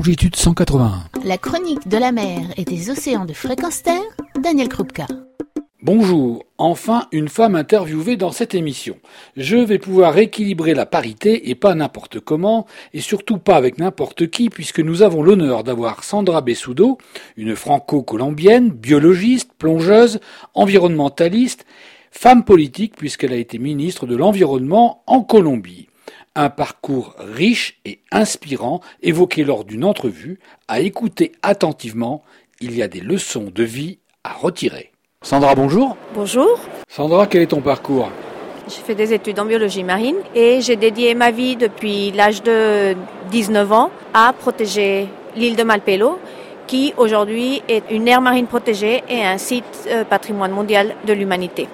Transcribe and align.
longitude 0.00 0.34
181. 0.34 1.10
La 1.26 1.36
chronique 1.36 1.86
de 1.86 1.98
la 1.98 2.10
mer 2.10 2.40
et 2.56 2.64
des 2.64 2.88
océans 2.88 3.26
de 3.26 3.34
fréquence 3.34 3.82
terre, 3.82 4.00
Daniel 4.42 4.70
Krupka. 4.70 5.06
Bonjour, 5.82 6.42
enfin 6.56 7.06
une 7.12 7.28
femme 7.28 7.54
interviewée 7.54 8.16
dans 8.16 8.32
cette 8.32 8.54
émission. 8.54 8.96
Je 9.36 9.58
vais 9.58 9.78
pouvoir 9.78 10.16
équilibrer 10.16 10.72
la 10.72 10.86
parité 10.86 11.50
et 11.50 11.54
pas 11.54 11.74
n'importe 11.74 12.18
comment, 12.18 12.64
et 12.94 13.02
surtout 13.02 13.36
pas 13.36 13.56
avec 13.56 13.76
n'importe 13.76 14.30
qui, 14.30 14.48
puisque 14.48 14.80
nous 14.80 15.02
avons 15.02 15.22
l'honneur 15.22 15.64
d'avoir 15.64 16.02
Sandra 16.02 16.40
Bessudo, 16.40 16.96
une 17.36 17.54
franco-colombienne, 17.54 18.70
biologiste, 18.70 19.50
plongeuse, 19.58 20.20
environnementaliste, 20.54 21.66
femme 22.10 22.46
politique 22.46 22.96
puisqu'elle 22.96 23.34
a 23.34 23.36
été 23.36 23.58
ministre 23.58 24.06
de 24.06 24.16
l'Environnement 24.16 25.02
en 25.06 25.20
Colombie. 25.20 25.89
Un 26.36 26.48
parcours 26.48 27.16
riche 27.18 27.80
et 27.84 27.98
inspirant 28.12 28.80
évoqué 29.02 29.42
lors 29.42 29.64
d'une 29.64 29.84
entrevue, 29.84 30.38
à 30.68 30.78
écouter 30.78 31.32
attentivement, 31.42 32.22
il 32.60 32.76
y 32.76 32.82
a 32.82 32.88
des 32.88 33.00
leçons 33.00 33.50
de 33.52 33.64
vie 33.64 33.98
à 34.22 34.34
retirer. 34.34 34.92
Sandra, 35.22 35.56
bonjour. 35.56 35.96
Bonjour. 36.14 36.60
Sandra, 36.88 37.26
quel 37.26 37.42
est 37.42 37.46
ton 37.48 37.60
parcours? 37.60 38.10
J'ai 38.68 38.80
fait 38.80 38.94
des 38.94 39.12
études 39.12 39.40
en 39.40 39.44
biologie 39.44 39.82
marine 39.82 40.18
et 40.32 40.60
j'ai 40.60 40.76
dédié 40.76 41.16
ma 41.16 41.32
vie 41.32 41.56
depuis 41.56 42.12
l'âge 42.12 42.44
de 42.44 42.94
19 43.32 43.72
ans 43.72 43.90
à 44.14 44.32
protéger 44.32 45.08
l'île 45.34 45.56
de 45.56 45.64
Malpelo 45.64 46.20
qui 46.68 46.94
aujourd'hui 46.96 47.60
est 47.66 47.82
une 47.90 48.06
aire 48.06 48.20
marine 48.20 48.46
protégée 48.46 49.02
et 49.08 49.24
un 49.24 49.38
site 49.38 49.88
euh, 49.88 50.04
patrimoine 50.04 50.52
mondial 50.52 50.94
de 51.04 51.12
l'humanité. 51.12 51.66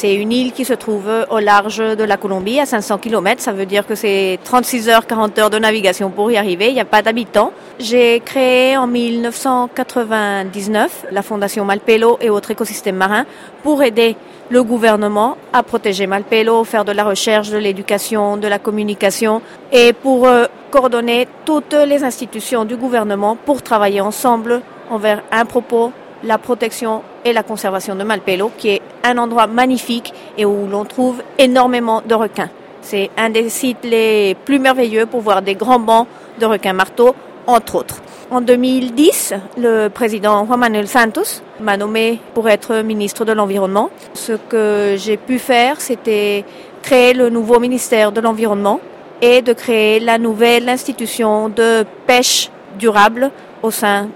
C'est 0.00 0.14
une 0.14 0.30
île 0.30 0.52
qui 0.52 0.64
se 0.64 0.74
trouve 0.74 1.10
au 1.28 1.40
large 1.40 1.78
de 1.78 2.04
la 2.04 2.16
Colombie, 2.16 2.60
à 2.60 2.66
500 2.66 2.98
km. 2.98 3.42
Ça 3.42 3.52
veut 3.52 3.66
dire 3.66 3.84
que 3.84 3.96
c'est 3.96 4.38
36 4.44 4.88
heures, 4.88 5.08
40 5.08 5.36
heures 5.40 5.50
de 5.50 5.58
navigation 5.58 6.10
pour 6.10 6.30
y 6.30 6.36
arriver. 6.36 6.68
Il 6.68 6.74
n'y 6.74 6.80
a 6.80 6.84
pas 6.84 7.02
d'habitants. 7.02 7.50
J'ai 7.80 8.20
créé 8.20 8.76
en 8.76 8.86
1999 8.86 11.06
la 11.10 11.22
Fondation 11.22 11.64
Malpelo 11.64 12.16
et 12.20 12.30
autres 12.30 12.52
écosystèmes 12.52 12.94
marins 12.94 13.26
pour 13.64 13.82
aider 13.82 14.14
le 14.50 14.62
gouvernement 14.62 15.36
à 15.52 15.64
protéger 15.64 16.06
Malpelo, 16.06 16.62
faire 16.62 16.84
de 16.84 16.92
la 16.92 17.02
recherche, 17.02 17.50
de 17.50 17.58
l'éducation, 17.58 18.36
de 18.36 18.46
la 18.46 18.60
communication 18.60 19.42
et 19.72 19.92
pour 19.92 20.28
euh, 20.28 20.44
coordonner 20.70 21.26
toutes 21.44 21.74
les 21.74 22.04
institutions 22.04 22.64
du 22.64 22.76
gouvernement 22.76 23.34
pour 23.34 23.62
travailler 23.62 24.00
ensemble 24.00 24.62
envers 24.90 25.24
un 25.32 25.44
propos 25.44 25.90
la 26.22 26.38
protection 26.38 27.02
et 27.24 27.32
la 27.32 27.42
conservation 27.42 27.94
de 27.94 28.04
Malpelo, 28.04 28.50
qui 28.56 28.70
est 28.70 28.82
un 29.08 29.18
endroit 29.18 29.46
magnifique 29.46 30.12
et 30.36 30.44
où 30.44 30.66
l'on 30.66 30.84
trouve 30.84 31.22
énormément 31.38 32.02
de 32.06 32.14
requins. 32.14 32.50
C'est 32.80 33.10
un 33.16 33.30
des 33.30 33.48
sites 33.48 33.84
les 33.84 34.36
plus 34.44 34.58
merveilleux 34.58 35.06
pour 35.06 35.20
voir 35.20 35.42
des 35.42 35.54
grands 35.54 35.80
bancs 35.80 36.06
de 36.38 36.46
requins 36.46 36.72
marteaux, 36.72 37.14
entre 37.46 37.76
autres. 37.76 37.96
En 38.30 38.40
2010, 38.42 39.34
le 39.56 39.88
président 39.88 40.44
Juan 40.44 40.60
Manuel 40.60 40.86
Santos 40.86 41.42
m'a 41.60 41.76
nommé 41.76 42.20
pour 42.34 42.48
être 42.48 42.82
ministre 42.82 43.24
de 43.24 43.32
l'Environnement. 43.32 43.90
Ce 44.12 44.32
que 44.32 44.94
j'ai 44.96 45.16
pu 45.16 45.38
faire, 45.38 45.80
c'était 45.80 46.44
créer 46.82 47.14
le 47.14 47.30
nouveau 47.30 47.58
ministère 47.58 48.12
de 48.12 48.20
l'Environnement 48.20 48.80
et 49.22 49.42
de 49.42 49.52
créer 49.52 49.98
la 49.98 50.18
nouvelle 50.18 50.68
institution 50.68 51.48
de 51.48 51.84
pêche 52.06 52.50
durable 52.78 53.30
au 53.62 53.70
sein 53.70 54.08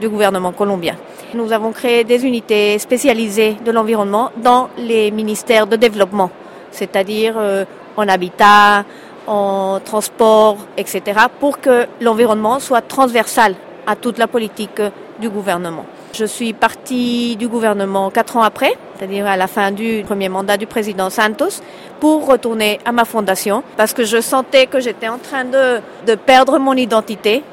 du 0.00 0.08
gouvernement 0.08 0.52
colombien. 0.52 0.96
Nous 1.34 1.52
avons 1.52 1.72
créé 1.72 2.04
des 2.04 2.24
unités 2.26 2.78
spécialisées 2.78 3.56
de 3.64 3.70
l'environnement 3.70 4.30
dans 4.36 4.68
les 4.76 5.10
ministères 5.10 5.66
de 5.66 5.76
développement, 5.76 6.30
c'est-à-dire 6.72 7.34
euh, 7.38 7.64
en 7.96 8.08
habitat, 8.08 8.84
en 9.26 9.78
transport, 9.84 10.56
etc., 10.76 11.02
pour 11.38 11.60
que 11.60 11.86
l'environnement 12.00 12.58
soit 12.58 12.80
transversal 12.80 13.54
à 13.86 13.94
toute 13.94 14.18
la 14.18 14.26
politique 14.26 14.82
du 15.20 15.28
gouvernement. 15.28 15.84
Je 16.12 16.24
suis 16.24 16.52
partie 16.52 17.36
du 17.36 17.46
gouvernement 17.46 18.10
quatre 18.10 18.36
ans 18.36 18.42
après, 18.42 18.72
c'est-à-dire 18.96 19.26
à 19.26 19.36
la 19.36 19.46
fin 19.46 19.70
du 19.70 20.02
premier 20.04 20.28
mandat 20.28 20.56
du 20.56 20.66
président 20.66 21.10
Santos, 21.10 21.62
pour 22.00 22.26
retourner 22.26 22.80
à 22.84 22.90
ma 22.90 23.04
fondation, 23.04 23.62
parce 23.76 23.92
que 23.92 24.04
je 24.04 24.20
sentais 24.20 24.66
que 24.66 24.80
j'étais 24.80 25.08
en 25.08 25.18
train 25.18 25.44
de, 25.44 25.80
de 26.06 26.14
perdre 26.16 26.58
mon 26.58 26.74
identité, 26.74 27.44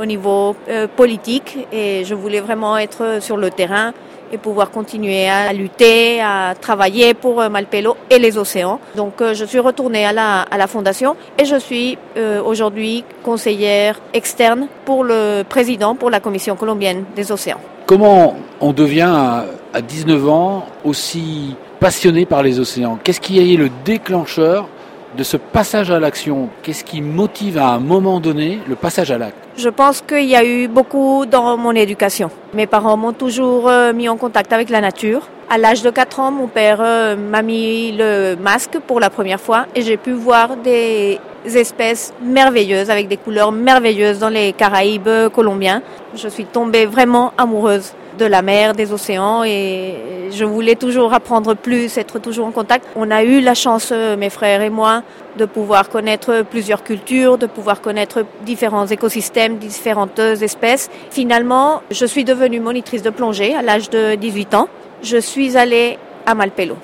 au 0.00 0.06
niveau 0.06 0.56
euh, 0.68 0.86
politique 0.88 1.58
et 1.72 2.04
je 2.04 2.14
voulais 2.14 2.40
vraiment 2.40 2.78
être 2.78 3.18
sur 3.20 3.36
le 3.36 3.50
terrain 3.50 3.92
et 4.32 4.38
pouvoir 4.38 4.70
continuer 4.70 5.28
à 5.28 5.52
lutter, 5.52 6.20
à 6.20 6.54
travailler 6.58 7.14
pour 7.14 7.40
euh, 7.40 7.48
Malpelo 7.48 7.96
et 8.08 8.18
les 8.18 8.38
océans. 8.38 8.78
Donc 8.96 9.20
euh, 9.20 9.34
je 9.34 9.44
suis 9.44 9.58
retournée 9.58 10.06
à 10.06 10.12
la, 10.12 10.42
à 10.42 10.56
la 10.56 10.66
fondation 10.68 11.16
et 11.36 11.44
je 11.44 11.56
suis 11.56 11.98
aujourd'hui 12.44 13.04
conseillère 13.22 14.00
externe 14.14 14.68
pour 14.84 15.04
le 15.04 15.42
président 15.42 15.94
pour 15.94 16.10
la 16.10 16.20
Commission 16.20 16.56
colombienne 16.56 17.04
des 17.16 17.30
océans. 17.32 17.60
Comment 17.86 18.36
on 18.60 18.72
devient 18.72 19.42
à 19.72 19.80
19 19.82 20.28
ans 20.28 20.66
aussi 20.84 21.56
passionné 21.80 22.24
par 22.24 22.42
les 22.42 22.60
océans? 22.60 22.98
Qu'est-ce 23.02 23.20
qui 23.20 23.38
a 23.38 23.42
été 23.42 23.56
le 23.56 23.70
déclencheur 23.84 24.68
de 25.16 25.22
ce 25.22 25.36
passage 25.36 25.90
à 25.90 25.98
l'action 25.98 26.48
Qu'est-ce 26.62 26.84
qui 26.84 27.00
motive 27.02 27.58
à 27.58 27.70
un 27.70 27.78
moment 27.78 28.20
donné 28.20 28.58
le 28.68 28.76
passage 28.76 29.10
à 29.10 29.18
l'acte? 29.18 29.36
Je 29.56 29.68
pense 29.68 30.00
qu'il 30.00 30.24
y 30.24 30.36
a 30.36 30.44
eu 30.44 30.68
beaucoup 30.68 31.26
dans 31.26 31.56
mon 31.56 31.72
éducation. 31.72 32.30
Mes 32.54 32.66
parents 32.66 32.96
m'ont 32.96 33.12
toujours 33.12 33.68
euh, 33.68 33.92
mis 33.92 34.08
en 34.08 34.16
contact 34.16 34.52
avec 34.52 34.70
la 34.70 34.80
nature. 34.80 35.28
À 35.48 35.58
l'âge 35.58 35.82
de 35.82 35.90
4 35.90 36.20
ans, 36.20 36.30
mon 36.30 36.46
père 36.46 36.78
euh, 36.80 37.16
m'a 37.16 37.42
mis 37.42 37.92
le 37.92 38.36
masque 38.36 38.78
pour 38.86 39.00
la 39.00 39.10
première 39.10 39.40
fois 39.40 39.66
et 39.74 39.82
j'ai 39.82 39.96
pu 39.96 40.12
voir 40.12 40.56
des 40.56 41.18
espèces 41.44 42.12
merveilleuses 42.22 42.90
avec 42.90 43.08
des 43.08 43.16
couleurs 43.16 43.50
merveilleuses 43.50 44.18
dans 44.18 44.28
les 44.28 44.52
Caraïbes 44.52 45.28
colombiens. 45.34 45.82
Je 46.14 46.28
suis 46.28 46.44
tombée 46.44 46.86
vraiment 46.86 47.32
amoureuse 47.36 47.92
de 48.18 48.24
la 48.24 48.42
mer, 48.42 48.74
des 48.74 48.92
océans 48.92 49.44
et 49.44 49.94
je 50.30 50.44
voulais 50.44 50.74
toujours 50.74 51.12
apprendre 51.14 51.54
plus, 51.54 51.96
être 51.96 52.18
toujours 52.18 52.46
en 52.46 52.50
contact. 52.50 52.86
On 52.96 53.10
a 53.10 53.22
eu 53.22 53.40
la 53.40 53.54
chance, 53.54 53.90
euh, 53.92 54.16
mes 54.16 54.30
frères 54.30 54.62
et 54.62 54.70
moi, 54.70 55.02
de 55.36 55.44
pouvoir 55.44 55.88
connaître 55.88 56.42
plusieurs 56.48 56.82
cultures, 56.82 57.38
de 57.38 57.46
pouvoir 57.46 57.80
connaître 57.80 58.24
différents 58.44 58.86
écosystèmes, 58.86 59.58
différentes 59.58 60.18
espèces. 60.18 60.90
Finalement, 61.10 61.82
je 61.90 62.04
suis 62.06 62.24
devenue 62.24 62.60
monitrice 62.60 63.02
de 63.02 63.10
plongée 63.10 63.54
à 63.54 63.62
l'âge 63.62 63.90
de 63.90 64.14
18 64.14 64.54
ans. 64.54 64.68
Je 65.02 65.16
suis 65.16 65.56
allée 65.56 65.98
à 66.26 66.34
Malpelo 66.34 66.76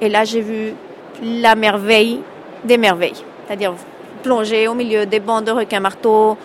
et 0.00 0.08
là 0.08 0.24
j'ai 0.24 0.40
vu 0.40 0.74
la 1.22 1.54
merveille 1.54 2.20
des 2.64 2.78
merveilles, 2.78 3.24
c'est-à-dire 3.46 3.74
plonger 4.22 4.68
au 4.68 4.74
milieu 4.74 5.06
des 5.06 5.20
bancs 5.20 5.44
de 5.44 5.50
requins 5.50 5.80
marteaux, 5.80 6.36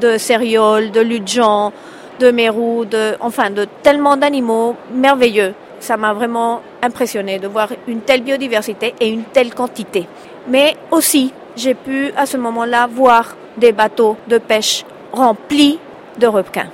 de 0.00 0.16
cérioles, 0.18 0.90
de 0.90 1.00
ludgens, 1.00 1.72
de 2.18 2.30
mérous, 2.30 2.84
de, 2.84 3.16
enfin 3.20 3.50
de 3.50 3.66
tellement 3.82 4.16
d'animaux 4.16 4.76
merveilleux. 4.92 5.54
Ça 5.80 5.96
m'a 5.96 6.12
vraiment 6.12 6.60
impressionné 6.82 7.38
de 7.38 7.46
voir 7.46 7.68
une 7.86 8.00
telle 8.00 8.22
biodiversité 8.22 8.94
et 9.00 9.08
une 9.08 9.24
telle 9.24 9.54
quantité. 9.54 10.06
Mais 10.48 10.74
aussi, 10.90 11.32
j'ai 11.56 11.74
pu 11.74 12.12
à 12.16 12.26
ce 12.26 12.36
moment-là 12.36 12.88
voir 12.90 13.36
des 13.56 13.72
bateaux 13.72 14.16
de 14.28 14.38
pêche 14.38 14.84
remplis 15.12 15.78
de 16.18 16.26
requins. 16.26 16.68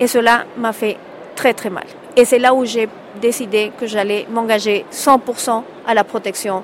Et 0.00 0.06
cela 0.06 0.44
m'a 0.56 0.72
fait 0.72 0.96
très 1.34 1.54
très 1.54 1.70
mal. 1.70 1.84
Et 2.16 2.24
c'est 2.24 2.38
là 2.38 2.54
où 2.54 2.64
j'ai 2.64 2.88
décidé 3.20 3.72
que 3.78 3.86
j'allais 3.86 4.26
m'engager 4.30 4.84
100% 4.92 5.62
à 5.86 5.94
la 5.94 6.04
protection 6.04 6.62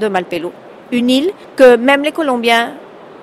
de 0.00 0.08
Malpelo. 0.08 0.52
Une 0.90 1.10
île 1.10 1.30
que 1.56 1.76
même 1.76 2.02
les 2.02 2.12
Colombiens 2.12 2.74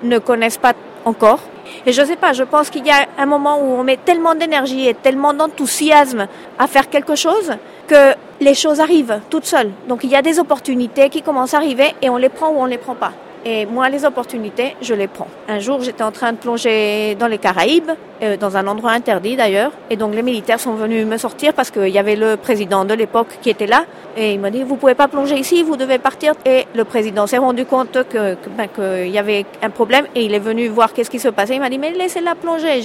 ne 0.02 0.18
connaissent 0.18 0.58
pas 0.58 0.74
encore 1.04 1.40
et 1.86 1.92
je 1.92 2.02
sais 2.02 2.16
pas, 2.16 2.32
je 2.32 2.42
pense 2.44 2.70
qu'il 2.70 2.86
y 2.86 2.90
a 2.90 3.06
un 3.18 3.26
moment 3.26 3.58
où 3.58 3.78
on 3.78 3.84
met 3.84 3.96
tellement 3.96 4.34
d'énergie 4.34 4.88
et 4.88 4.94
tellement 4.94 5.32
d'enthousiasme 5.32 6.26
à 6.58 6.66
faire 6.66 6.88
quelque 6.88 7.14
chose 7.14 7.52
que 7.86 8.14
les 8.40 8.54
choses 8.54 8.80
arrivent 8.80 9.20
toutes 9.30 9.46
seules. 9.46 9.70
Donc 9.88 10.04
il 10.04 10.10
y 10.10 10.16
a 10.16 10.22
des 10.22 10.38
opportunités 10.38 11.08
qui 11.08 11.22
commencent 11.22 11.54
à 11.54 11.58
arriver 11.58 11.94
et 12.02 12.10
on 12.10 12.16
les 12.16 12.28
prend 12.28 12.50
ou 12.50 12.58
on 12.58 12.66
les 12.66 12.78
prend 12.78 12.94
pas. 12.94 13.12
Et 13.46 13.64
moi, 13.64 13.88
les 13.88 14.04
opportunités, 14.04 14.76
je 14.82 14.92
les 14.92 15.06
prends. 15.06 15.28
Un 15.48 15.60
jour, 15.60 15.80
j'étais 15.80 16.02
en 16.02 16.12
train 16.12 16.32
de 16.32 16.36
plonger 16.36 17.14
dans 17.14 17.26
les 17.26 17.38
Caraïbes, 17.38 17.90
euh, 18.22 18.36
dans 18.36 18.58
un 18.58 18.66
endroit 18.66 18.90
interdit 18.90 19.34
d'ailleurs. 19.34 19.72
Et 19.88 19.96
donc, 19.96 20.14
les 20.14 20.22
militaires 20.22 20.60
sont 20.60 20.74
venus 20.74 21.06
me 21.06 21.16
sortir 21.16 21.54
parce 21.54 21.70
qu'il 21.70 21.88
y 21.88 21.98
avait 21.98 22.16
le 22.16 22.36
président 22.36 22.84
de 22.84 22.92
l'époque 22.92 23.38
qui 23.40 23.48
était 23.48 23.66
là. 23.66 23.84
Et 24.14 24.34
il 24.34 24.40
m'a 24.40 24.50
dit, 24.50 24.62
vous 24.62 24.76
pouvez 24.76 24.94
pas 24.94 25.08
plonger 25.08 25.38
ici, 25.38 25.62
vous 25.62 25.76
devez 25.76 25.98
partir. 25.98 26.34
Et 26.44 26.66
le 26.74 26.84
président 26.84 27.26
s'est 27.26 27.38
rendu 27.38 27.64
compte 27.64 28.06
que, 28.10 28.36
ben, 28.58 28.68
qu'il 28.68 29.10
y 29.10 29.18
avait 29.18 29.46
un 29.62 29.70
problème 29.70 30.06
et 30.14 30.22
il 30.24 30.34
est 30.34 30.38
venu 30.38 30.68
voir 30.68 30.92
qu'est-ce 30.92 31.10
qui 31.10 31.18
se 31.18 31.28
passait. 31.28 31.54
Il 31.54 31.60
m'a 31.60 31.70
dit, 31.70 31.78
mais 31.78 31.92
laissez-la 31.92 32.34
plonger. 32.34 32.82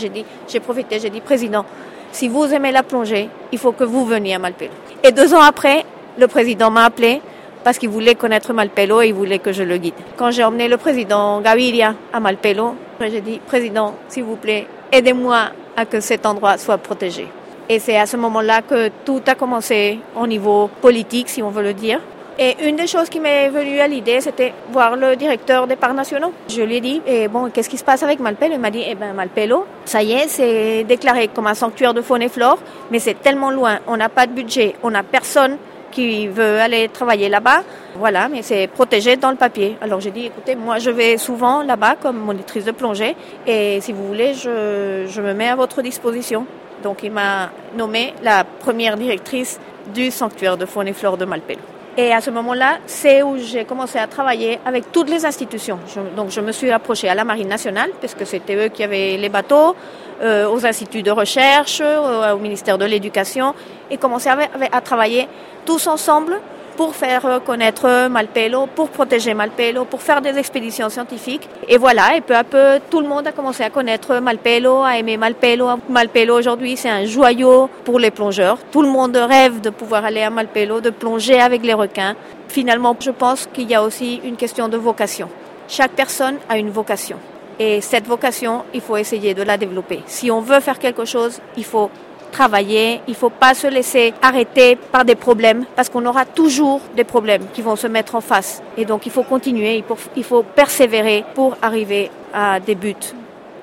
J'ai 0.48 0.60
profité, 0.62 1.00
j'ai 1.00 1.10
dit, 1.10 1.20
président, 1.20 1.66
si 2.14 2.30
vous 2.30 2.46
aimez 2.54 2.72
la 2.72 2.84
plongée, 2.84 3.30
il 3.52 3.60
faut 3.60 3.74
que 3.74 3.84
vous 3.84 4.06
veniez 4.06 4.36
à 4.36 4.40
Malpelo. 4.40 4.72
Et 5.04 5.12
deux 5.12 5.34
ans 5.34 5.42
après, 5.42 5.84
le 6.18 6.28
président 6.28 6.72
m'a 6.72 6.86
appelé 6.86 7.22
parce 7.66 7.80
qu'il 7.80 7.90
voulait 7.90 8.14
connaître 8.14 8.54
Malpelo 8.54 9.02
et 9.02 9.08
il 9.08 9.14
voulait 9.16 9.40
que 9.40 9.52
je 9.52 9.64
le 9.64 9.78
guide. 9.78 9.96
Quand 10.18 10.30
j'ai 10.30 10.44
emmené 10.44 10.68
le 10.68 10.78
président 10.78 11.42
Gaviria 11.42 11.96
à 12.14 12.20
Malpelo, 12.20 12.76
j'ai 13.02 13.22
dit, 13.22 13.40
Président, 13.40 13.96
s'il 14.08 14.24
vous 14.24 14.36
plaît, 14.36 14.68
aidez-moi 14.92 15.48
à 15.76 15.86
que 15.86 16.00
cet 16.00 16.28
endroit 16.28 16.60
soit 16.60 16.78
protégé. 16.78 17.28
Et 17.68 17.80
c'est 17.80 17.98
à 17.98 18.06
ce 18.06 18.18
moment-là 18.18 18.62
que 18.62 18.90
tout 19.04 19.22
a 19.26 19.34
commencé 19.34 19.98
au 20.16 20.28
niveau 20.28 20.70
politique, 20.80 21.28
si 21.28 21.42
on 21.42 21.50
veut 21.50 21.64
le 21.64 21.74
dire. 21.74 22.00
Et 22.38 22.56
une 22.68 22.76
des 22.76 22.86
choses 22.86 23.10
qui 23.10 23.20
m'est 23.20 23.50
venue 23.50 23.80
à 23.80 23.88
l'idée, 23.88 24.22
c'était 24.22 24.54
voir 24.72 24.96
le 24.96 25.16
directeur 25.16 25.66
des 25.66 25.76
parcs 25.76 25.96
nationaux. 25.96 26.34
Je 26.48 26.62
lui 26.62 26.76
ai 26.76 26.82
dit, 26.82 27.02
et 27.08 27.28
bon, 27.28 27.50
qu'est-ce 27.50 27.70
qui 27.70 27.78
se 27.78 27.84
passe 27.84 28.04
avec 28.04 28.20
Malpelo? 28.20 28.54
Il 28.54 28.60
m'a 28.60 28.70
dit, 28.70 28.84
eh 28.88 28.94
ben 28.94 29.14
Malpelo, 29.14 29.66
ça 29.86 30.04
y 30.04 30.12
est, 30.12 30.28
c'est 30.28 30.84
déclaré 30.84 31.30
comme 31.30 31.48
un 31.48 31.56
sanctuaire 31.56 31.96
de 31.96 32.04
faune 32.04 32.22
et 32.22 32.30
flore, 32.30 32.60
mais 32.92 33.00
c'est 33.00 33.20
tellement 33.20 33.50
loin, 33.50 33.80
on 33.88 33.98
n'a 33.98 34.10
pas 34.10 34.28
de 34.28 34.34
budget, 34.34 34.76
on 34.84 34.92
n'a 34.92 35.02
personne 35.02 35.58
qui 35.96 36.28
veut 36.28 36.60
aller 36.60 36.90
travailler 36.90 37.30
là-bas. 37.30 37.64
Voilà, 37.96 38.28
mais 38.28 38.42
c'est 38.42 38.68
protégé 38.68 39.16
dans 39.16 39.32
le 39.32 39.38
papier. 39.38 39.78
Alors 39.82 40.02
j'ai 40.02 40.12
dit, 40.12 40.26
écoutez, 40.26 40.56
moi 40.56 40.78
je 40.78 40.92
vais 40.92 41.18
souvent 41.18 41.64
là-bas 41.64 41.96
comme 41.96 42.18
monitrice 42.18 42.66
de 42.66 42.72
plongée 42.72 43.16
et 43.48 43.80
si 43.82 43.94
vous 43.94 44.06
voulez, 44.06 44.34
je, 44.34 45.06
je 45.08 45.22
me 45.22 45.34
mets 45.34 45.48
à 45.48 45.56
votre 45.56 45.82
disposition. 45.82 46.46
Donc 46.84 47.02
il 47.04 47.12
m'a 47.12 47.50
nommé 47.78 48.14
la 48.22 48.44
première 48.44 48.98
directrice 48.98 49.60
du 49.94 50.12
sanctuaire 50.12 50.58
de 50.58 50.66
faune 50.66 50.90
et 50.90 50.94
flore 50.94 51.18
de 51.18 51.26
Malpelo. 51.26 51.62
Et 51.98 52.12
à 52.12 52.20
ce 52.20 52.30
moment-là, 52.30 52.80
c'est 52.86 53.24
où 53.24 53.38
j'ai 53.38 53.64
commencé 53.64 53.98
à 53.98 54.08
travailler 54.08 54.60
avec 54.66 54.92
toutes 54.92 55.10
les 55.10 55.26
institutions. 55.26 55.80
donc 56.18 56.30
je 56.30 56.42
me 56.42 56.52
suis 56.52 56.70
approchée 56.70 57.08
à 57.08 57.16
la 57.16 57.24
Marine 57.24 57.48
nationale, 57.48 57.92
puisque 58.02 58.26
c'était 58.26 58.56
eux 58.56 58.68
qui 58.68 58.84
avaient 58.84 59.16
les 59.16 59.30
bateaux, 59.30 59.78
euh, 60.22 60.48
aux 60.50 60.66
instituts 60.66 61.04
de 61.04 61.12
recherche, 61.12 61.82
au, 61.82 62.38
ministère 62.38 62.78
de 62.78 62.86
l'Éducation, 62.86 63.54
et 63.90 63.98
commencé 63.98 64.30
à, 64.30 64.38
à 64.72 64.82
travailler 64.82 65.28
tous 65.66 65.88
ensemble 65.88 66.40
pour 66.76 66.96
faire 66.96 67.42
connaître 67.46 68.08
Malpelo, 68.10 68.68
pour 68.68 68.90
protéger 68.90 69.34
Malpelo, 69.34 69.86
pour 69.86 70.02
faire 70.02 70.22
des 70.22 70.38
expéditions 70.38 70.90
scientifiques. 70.90 71.48
Et 71.68 71.78
voilà, 71.78 72.16
et 72.16 72.22
peu 72.22 72.36
à 72.36 72.44
peu, 72.44 72.80
tout 72.90 73.00
le 73.00 73.08
monde 73.08 73.28
a 73.28 73.32
commencé 73.32 73.64
à 73.64 73.70
connaître 73.70 74.20
Malpelo, 74.20 74.84
à 74.84 74.98
aimer 74.98 75.18
Malpelo. 75.18 75.70
Malpelo 75.90 76.38
aujourd'hui, 76.38 76.76
c'est 76.76 76.90
un 76.90 77.06
joyau 77.06 77.70
pour 77.84 78.00
les 78.00 78.12
plongeurs. 78.12 78.58
Tout 78.72 78.82
le 78.82 78.90
monde 78.90 79.16
rêve 79.16 79.62
de 79.62 79.70
pouvoir 79.70 80.06
aller 80.06 80.22
à 80.22 80.30
Malpelo, 80.30 80.82
de 80.82 80.90
plonger 80.90 81.40
avec 81.40 81.64
les 81.64 81.74
requins. 81.74 82.16
Finalement, 82.50 82.96
je 83.00 83.12
pense 83.12 83.48
qu'il 83.52 83.70
y 83.70 83.76
a 83.76 83.82
aussi 83.82 84.22
une 84.24 84.36
question 84.36 84.68
de 84.68 84.78
vocation. 84.78 85.30
Chaque 85.68 85.92
personne 85.92 86.38
a 86.50 86.58
une 86.58 86.70
vocation. 86.70 87.18
Et 87.60 87.82
cette 87.82 88.08
vocation, 88.08 88.64
il 88.74 88.82
faut 88.82 88.98
essayer 88.98 89.34
de 89.34 89.44
la 89.44 89.58
développer. 89.58 90.02
Si 90.08 90.30
on 90.30 90.42
veut 90.42 90.60
faire 90.60 90.80
quelque 90.80 91.06
chose, 91.06 91.40
il 91.56 91.64
faut 91.64 91.90
travailler, 92.32 93.00
il 93.08 93.12
ne 93.12 93.16
faut 93.16 93.30
pas 93.30 93.54
se 93.54 93.68
laisser 93.68 94.14
arrêter 94.22 94.76
par 94.76 95.06
des 95.06 95.16
problèmes, 95.16 95.64
parce 95.76 95.88
qu'on 95.88 96.06
aura 96.06 96.26
toujours 96.26 96.82
des 96.96 97.06
problèmes 97.06 97.44
qui 97.54 97.62
vont 97.62 97.78
se 97.78 97.88
mettre 97.88 98.16
en 98.16 98.22
face. 98.22 98.62
Et 98.78 98.84
donc 98.84 99.06
il 99.06 99.12
faut 99.12 99.24
continuer, 99.24 99.84
il 100.18 100.24
faut, 100.24 100.44
persévérer 100.44 101.24
pour 101.34 101.56
arriver 101.62 102.12
à 102.34 102.60
des 102.60 102.76
buts. 102.76 103.08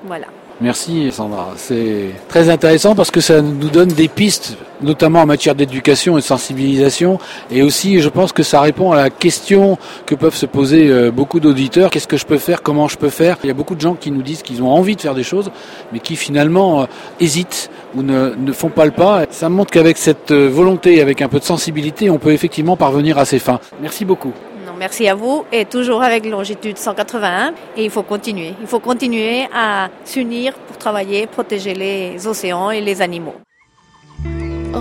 Voilà. 0.03 0.27
Merci 0.59 1.11
Sandra. 1.11 1.53
C'est 1.55 2.09
très 2.27 2.49
intéressant 2.49 2.95
parce 2.95 3.11
que 3.11 3.21
ça 3.21 3.41
nous 3.41 3.69
donne 3.69 3.89
des 3.89 4.07
pistes, 4.07 4.57
notamment 4.83 5.21
en 5.21 5.25
matière 5.25 5.55
d'éducation 5.55 6.17
et 6.17 6.21
de 6.21 6.25
sensibilisation. 6.25 7.19
Et 7.51 7.61
aussi, 7.61 8.01
je 8.01 8.09
pense 8.09 8.31
que 8.31 8.43
ça 8.43 8.61
répond 8.61 8.91
à 8.91 8.95
la 8.95 9.09
question 9.09 9.77
que 10.05 10.15
peuvent 10.15 10.35
se 10.35 10.45
poser 10.45 10.89
euh, 10.89 11.11
beaucoup 11.11 11.39
d'auditeurs. 11.39 11.89
Qu'est-ce 11.89 12.07
que 12.07 12.17
je 12.17 12.25
peux 12.25 12.37
faire? 12.37 12.61
Comment 12.61 12.87
je 12.87 12.97
peux 12.97 13.09
faire? 13.09 13.37
Il 13.43 13.47
y 13.47 13.51
a 13.51 13.55
beaucoup 13.55 13.75
de 13.75 13.81
gens 13.81 13.95
qui 13.95 14.11
nous 14.11 14.21
disent 14.21 14.43
qu'ils 14.43 14.61
ont 14.61 14.69
envie 14.71 14.95
de 14.95 15.01
faire 15.01 15.15
des 15.15 15.23
choses, 15.23 15.51
mais 15.91 15.99
qui 15.99 16.15
finalement 16.15 16.81
euh, 16.81 16.85
hésitent 17.19 17.69
ou 17.95 18.03
ne, 18.03 18.35
ne 18.35 18.51
font 18.51 18.69
pas 18.69 18.85
le 18.85 18.91
pas. 18.91 19.25
Ça 19.29 19.49
montre 19.49 19.71
qu'avec 19.71 19.97
cette 19.97 20.31
euh, 20.31 20.49
volonté, 20.49 21.01
avec 21.01 21.21
un 21.21 21.29
peu 21.29 21.39
de 21.39 21.45
sensibilité, 21.45 22.09
on 22.09 22.19
peut 22.19 22.31
effectivement 22.31 22.77
parvenir 22.77 23.17
à 23.17 23.25
ses 23.25 23.39
fins. 23.39 23.59
Merci 23.81 24.05
beaucoup 24.05 24.33
merci 24.77 25.07
à 25.07 25.15
vous 25.15 25.45
et 25.51 25.63
toujours 25.65 26.03
avec 26.03 26.25
longitude 26.25 26.77
181 26.77 27.53
et 27.77 27.85
il 27.85 27.89
faut 27.89 28.03
continuer. 28.03 28.53
Il 28.59 28.67
faut 28.67 28.79
continuer 28.79 29.47
à 29.53 29.89
s'unir 30.03 30.55
pour 30.55 30.77
travailler, 30.77 31.27
protéger 31.27 31.73
les 31.73 32.27
océans 32.27 32.69
et 32.71 32.81
les 32.81 33.01
animaux. 33.01 33.35